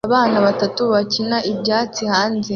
[0.09, 2.49] Abana batatu bakina ibyatsi hanze